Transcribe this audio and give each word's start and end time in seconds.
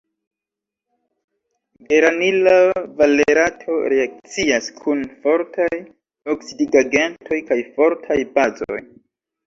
Geranila 1.91 2.55
valerato 3.03 3.77
reakcias 3.95 4.73
kun 4.81 5.07
fortaj 5.27 5.71
oksidigagentoj 6.37 7.43
kaj 7.53 7.65
fortaj 7.81 8.23
bazoj. 8.39 8.87